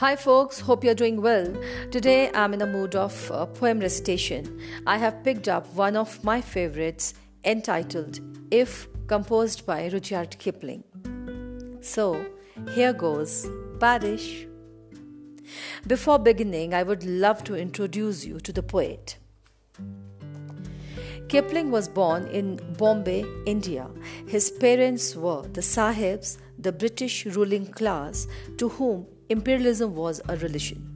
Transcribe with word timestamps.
Hi, 0.00 0.16
folks, 0.16 0.60
hope 0.60 0.82
you're 0.82 0.94
doing 0.94 1.20
well. 1.20 1.54
Today 1.90 2.30
I'm 2.32 2.54
in 2.54 2.62
a 2.62 2.66
mood 2.66 2.94
of 2.96 3.30
uh, 3.30 3.44
poem 3.44 3.80
recitation. 3.80 4.58
I 4.86 4.96
have 4.96 5.22
picked 5.22 5.46
up 5.46 5.66
one 5.74 5.94
of 5.94 6.24
my 6.24 6.40
favorites 6.40 7.12
entitled 7.44 8.18
If, 8.50 8.88
composed 9.08 9.66
by 9.66 9.88
Rudyard 9.88 10.38
Kipling. 10.38 10.84
So, 11.82 12.24
here 12.72 12.94
goes 12.94 13.46
Parish. 13.78 14.46
Before 15.86 16.18
beginning, 16.18 16.72
I 16.72 16.82
would 16.82 17.04
love 17.04 17.44
to 17.44 17.54
introduce 17.54 18.24
you 18.24 18.40
to 18.40 18.54
the 18.54 18.62
poet. 18.62 19.18
Kipling 21.28 21.70
was 21.70 21.90
born 21.90 22.26
in 22.28 22.58
Bombay, 22.78 23.26
India. 23.44 23.86
His 24.26 24.50
parents 24.50 25.14
were 25.14 25.42
the 25.42 25.60
Sahibs, 25.60 26.38
the 26.58 26.72
British 26.72 27.26
ruling 27.26 27.66
class, 27.66 28.26
to 28.56 28.70
whom 28.70 29.06
imperialism 29.30 29.94
was 29.94 30.20
a 30.28 30.36
religion. 30.36 30.86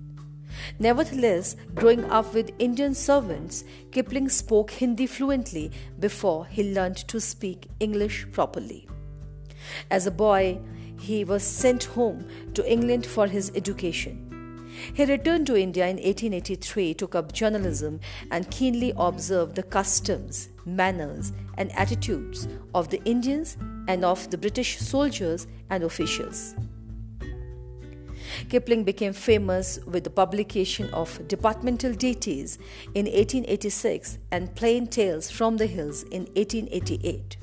Nevertheless, 0.79 1.57
growing 1.75 2.05
up 2.11 2.35
with 2.35 2.53
Indian 2.59 2.95
servants, 2.95 3.65
Kipling 3.93 4.29
spoke 4.29 4.71
Hindi 4.73 5.07
fluently 5.07 5.71
before 5.99 6.47
he 6.47 6.75
learned 6.75 6.97
to 7.09 7.21
speak 7.21 7.69
English 7.81 8.27
properly. 8.33 8.87
As 9.91 10.07
a 10.07 10.11
boy, 10.11 10.59
he 10.99 11.25
was 11.25 11.43
sent 11.43 11.85
home 11.85 12.27
to 12.55 12.71
England 12.71 13.07
for 13.07 13.27
his 13.27 13.51
education. 13.55 14.21
He 14.93 15.05
returned 15.05 15.47
to 15.47 15.57
India 15.57 15.85
in 15.85 15.97
1883, 15.97 16.95
took 16.95 17.15
up 17.15 17.33
journalism, 17.33 18.01
and 18.31 18.51
keenly 18.51 18.93
observed 18.97 19.55
the 19.55 19.63
customs, 19.63 20.49
manners, 20.65 21.33
and 21.57 21.71
attitudes 21.73 22.49
of 22.75 22.89
the 22.89 23.03
Indians 23.05 23.57
and 23.87 24.05
of 24.05 24.29
the 24.31 24.39
British 24.39 24.79
soldiers 24.79 25.47
and 25.71 25.85
officials. 25.85 26.57
Kipling 28.49 28.85
became 28.85 29.13
famous 29.13 29.79
with 29.87 30.05
the 30.05 30.11
publication 30.11 30.89
of 30.93 31.27
Departmental 31.29 31.93
Ditties 31.93 32.59
in 32.95 33.07
1886 33.07 34.19
and 34.31 34.55
Plain 34.55 34.87
Tales 34.87 35.31
from 35.31 35.57
the 35.57 35.67
Hills 35.67 36.03
in 36.05 36.23
1888. 36.35 37.37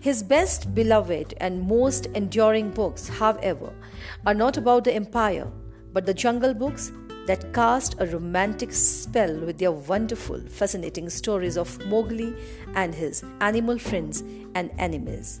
His 0.00 0.22
best 0.22 0.74
beloved 0.74 1.34
and 1.38 1.62
most 1.62 2.06
enduring 2.14 2.70
books, 2.70 3.08
however, 3.08 3.72
are 4.26 4.34
not 4.34 4.56
about 4.56 4.84
the 4.84 4.94
empire, 4.94 5.50
but 5.92 6.06
the 6.06 6.14
jungle 6.14 6.54
books 6.54 6.92
that 7.26 7.52
cast 7.52 7.94
a 8.00 8.06
romantic 8.06 8.72
spell 8.72 9.38
with 9.40 9.58
their 9.58 9.72
wonderful, 9.72 10.40
fascinating 10.48 11.08
stories 11.08 11.56
of 11.56 11.78
Mowgli 11.86 12.34
and 12.74 12.94
his 12.94 13.22
animal 13.40 13.78
friends 13.78 14.22
and 14.54 14.70
enemies. 14.78 15.40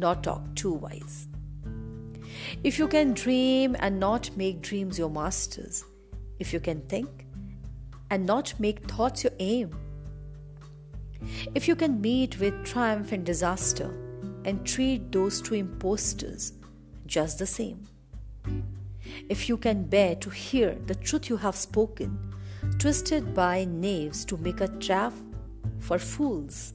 not 0.00 0.24
talk 0.24 0.54
too 0.54 0.72
wise. 0.72 1.28
If 2.64 2.78
you 2.78 2.88
can 2.88 3.12
dream 3.12 3.76
and 3.78 4.00
not 4.00 4.36
make 4.36 4.62
dreams 4.62 4.98
your 4.98 5.10
masters, 5.10 5.84
if 6.38 6.52
you 6.52 6.60
can 6.60 6.80
think 6.82 7.26
and 8.10 8.26
not 8.26 8.58
make 8.58 8.90
thoughts 8.90 9.24
your 9.24 9.32
aim, 9.38 9.76
if 11.54 11.68
you 11.68 11.76
can 11.76 12.00
meet 12.00 12.40
with 12.40 12.64
triumph 12.64 13.12
and 13.12 13.24
disaster 13.24 13.94
and 14.44 14.66
treat 14.66 15.12
those 15.12 15.42
two 15.42 15.54
impostors 15.54 16.54
just 17.06 17.38
the 17.38 17.46
same, 17.46 17.86
if 19.28 19.48
you 19.48 19.56
can 19.56 19.84
bear 19.84 20.14
to 20.16 20.30
hear 20.30 20.76
the 20.86 20.94
truth 20.94 21.28
you 21.28 21.36
have 21.36 21.56
spoken, 21.56 22.34
twisted 22.78 23.34
by 23.34 23.64
knaves 23.64 24.24
to 24.24 24.36
make 24.38 24.60
a 24.60 24.68
trap 24.78 25.12
for 25.78 25.98
fools, 25.98 26.74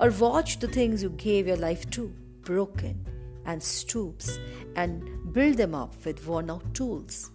or 0.00 0.10
watch 0.10 0.58
the 0.58 0.68
things 0.68 1.02
you 1.02 1.10
gave 1.10 1.46
your 1.46 1.56
life 1.56 1.88
to 1.90 2.14
broken 2.42 3.06
and 3.44 3.62
stoops 3.62 4.38
and 4.76 5.32
build 5.32 5.56
them 5.56 5.74
up 5.74 5.94
with 6.04 6.26
worn 6.26 6.50
out 6.50 6.74
tools. 6.74 7.30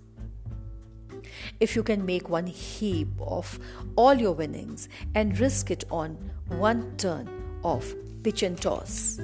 If 1.60 1.76
you 1.76 1.84
can 1.84 2.06
make 2.06 2.30
one 2.30 2.48
heap 2.48 3.10
of 3.20 3.60
all 3.96 4.14
your 4.14 4.34
winnings 4.34 4.88
and 5.16 5.38
risk 5.40 5.72
it 5.72 5.84
on 5.92 6.18
one 6.48 6.96
turn 6.98 7.30
of 7.64 7.96
pitch 8.24 8.44
and 8.44 8.60
toss, 8.60 9.20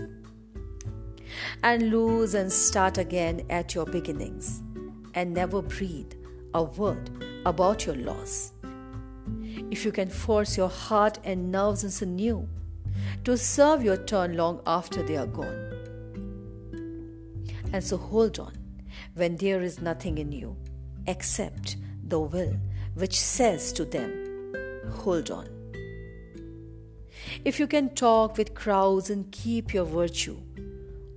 and 1.64 1.90
lose 1.90 2.36
and 2.36 2.52
start 2.52 2.98
again 2.98 3.46
at 3.50 3.74
your 3.74 3.86
beginnings, 3.86 4.62
and 5.14 5.34
never 5.34 5.62
breathe 5.62 6.14
a 6.54 6.64
word 6.64 7.10
about 7.46 7.86
your 7.86 7.96
loss. 7.96 8.52
If 9.72 9.86
you 9.86 9.92
can 9.92 10.10
force 10.10 10.58
your 10.58 10.70
heart 10.70 11.20
and 11.24 11.52
nerves 11.52 11.84
and 11.84 11.92
sinew 11.92 12.48
to 13.24 13.38
serve 13.38 13.84
your 13.84 13.98
turn 13.98 14.36
long 14.38 14.62
after 14.68 15.02
they 15.02 15.18
are 15.18 15.28
gone, 15.28 15.73
and 17.74 17.84
so 17.84 17.98
hold 17.98 18.40
on 18.40 18.54
when 19.16 19.36
there 19.38 19.62
is 19.62 19.82
nothing 19.82 20.18
in 20.20 20.32
you 20.32 20.56
except 21.08 21.76
the 22.08 22.20
will 22.20 22.56
which 22.94 23.20
says 23.20 23.74
to 23.74 23.86
them, 23.86 24.12
Hold 24.92 25.32
on. 25.32 25.50
If 27.44 27.60
you 27.60 27.68
can 27.68 27.96
talk 27.96 28.38
with 28.38 28.54
crowds 28.54 29.10
and 29.10 29.32
keep 29.32 29.74
your 29.74 29.86
virtue, 29.86 30.38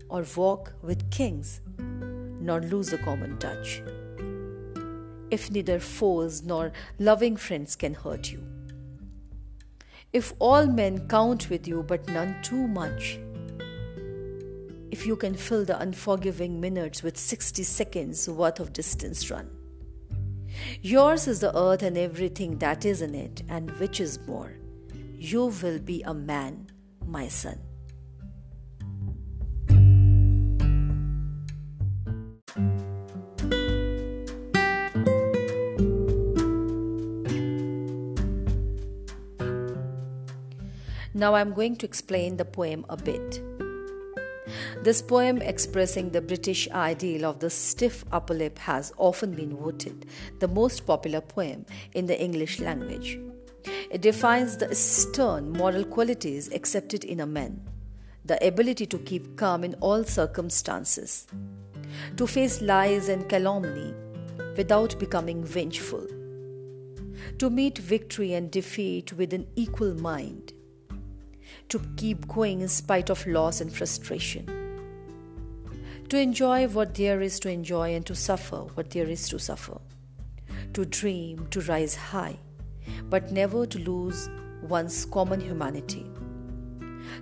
or 0.09 0.25
walk 0.37 0.73
with 0.83 1.11
kings, 1.11 1.61
nor 1.79 2.61
lose 2.61 2.93
a 2.93 2.99
common 2.99 3.37
touch. 3.39 3.83
If 5.31 5.51
neither 5.51 5.81
foes 5.81 6.43
nor 6.43 6.73
loving 6.99 7.37
friends 7.37 7.77
can 7.77 7.95
hurt 7.95 8.31
you. 8.31 8.43
If 10.13 10.33
all 10.39 10.67
men 10.67 11.09
count 11.09 11.51
with 11.51 11.67
you, 11.67 11.83
but 11.83 12.09
none 12.09 12.37
too 12.43 12.69
much, 12.69 13.19
if 14.97 15.05
you 15.05 15.15
can 15.15 15.35
fill 15.35 15.63
the 15.63 15.79
unforgiving 15.79 16.59
minutes 16.59 17.03
with 17.03 17.19
60 17.19 17.63
seconds 17.65 18.27
worth 18.31 18.61
of 18.61 18.73
distance 18.73 19.31
run. 19.31 19.51
Yours 20.81 21.29
is 21.29 21.41
the 21.41 21.55
earth 21.55 21.83
and 21.83 21.99
everything 21.99 22.57
that 22.61 22.87
is 22.87 23.03
in 23.03 23.15
it, 23.15 23.43
and 23.51 23.71
which 23.73 24.01
is 24.01 24.19
more. 24.27 24.55
You 25.19 25.53
will 25.63 25.81
be 25.81 26.01
a 26.01 26.15
man, 26.15 26.69
my 27.05 27.29
son. 27.29 27.59
Now 41.13 41.35
I'm 41.35 41.53
going 41.53 41.77
to 41.77 41.85
explain 41.85 42.39
the 42.39 42.47
poem 42.47 42.87
a 42.89 42.97
bit. 42.97 43.46
This 44.87 45.03
poem, 45.03 45.43
expressing 45.43 46.11
the 46.11 46.21
British 46.21 46.71
ideal 46.71 47.25
of 47.25 47.41
the 47.41 47.51
stiff 47.51 48.05
upper 48.13 48.35
lip, 48.35 48.57
has 48.59 48.93
often 48.99 49.33
been 49.33 49.57
voted 49.57 50.07
the 50.39 50.47
most 50.47 50.87
popular 50.87 51.21
poem 51.21 51.67
in 51.95 52.07
the 52.07 52.17
English 52.17 52.61
language. 52.61 53.19
It 53.91 54.01
defines 54.01 54.57
the 54.57 54.73
stern 54.77 55.51
moral 55.51 55.83
qualities 55.83 56.53
accepted 56.53 57.03
in 57.03 57.19
a 57.19 57.27
man, 57.27 57.69
the 58.25 58.39
ability 58.47 58.87
to 58.87 58.99
keep 58.99 59.37
calm 59.37 59.65
in 59.65 59.75
all 59.81 60.05
circumstances, 60.05 61.27
to 62.17 62.29
face 62.29 62.63
lies 62.63 63.09
and 63.09 63.29
calumny 63.29 63.93
without 64.57 64.97
becoming 65.01 65.43
vengeful, 65.43 66.07
to 67.39 67.51
meet 67.51 67.79
victory 67.79 68.35
and 68.35 68.53
defeat 68.53 69.13
with 69.15 69.35
an 69.35 69.49
equal 69.57 69.95
mind, 69.95 70.53
to 71.71 71.81
keep 71.97 72.29
going 72.29 72.61
in 72.61 72.69
spite 72.69 73.11
of 73.11 73.27
loss 73.27 73.61
and 73.61 73.73
frustration 73.73 74.63
to 76.09 76.19
enjoy 76.19 76.69
what 76.69 76.95
there 76.95 77.21
is 77.21 77.41
to 77.41 77.51
enjoy 77.51 77.95
and 77.95 78.07
to 78.07 78.15
suffer 78.15 78.59
what 78.75 78.91
there 78.91 79.09
is 79.09 79.29
to 79.29 79.39
suffer, 79.39 79.79
to 80.73 80.85
dream, 80.85 81.47
to 81.49 81.61
rise 81.63 81.95
high, 81.95 82.39
but 83.09 83.33
never 83.33 83.67
to 83.67 83.79
lose 83.79 84.29
one's 84.63 85.05
common 85.07 85.41
humanity, 85.41 86.07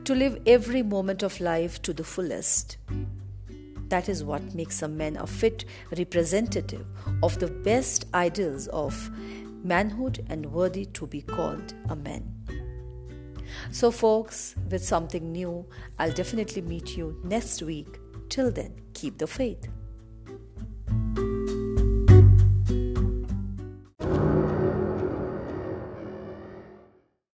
to 0.05 0.15
live 0.15 0.41
every 0.47 0.83
moment 0.83 1.23
of 1.23 1.41
life 1.41 1.81
to 1.83 1.93
the 1.93 2.05
fullest. 2.05 2.77
That 3.89 4.09
is 4.09 4.25
what 4.25 4.55
makes 4.55 4.83
a 4.83 4.89
man 4.89 5.17
a 5.17 5.27
fit 5.27 5.65
representative 5.97 6.87
of 7.23 7.39
the 7.39 7.49
best 7.49 8.07
ideals 8.15 8.67
of 8.69 9.11
manhood 9.63 10.25
and 10.29 10.47
worthy 10.53 10.87
to 10.87 11.07
be 11.07 11.23
called 11.23 11.75
a 11.89 11.97
man. 11.97 12.31
So, 13.71 13.91
folks, 13.91 14.57
with 14.71 14.85
something 14.85 15.33
new, 15.33 15.67
I'll 15.99 16.13
definitely 16.13 16.63
meet 16.63 16.97
you 16.97 17.21
next 17.25 17.63
week. 17.63 18.01
Till 18.29 18.51
then, 18.51 18.75
keep 18.93 19.19
the 19.19 19.27
faith. 19.27 19.69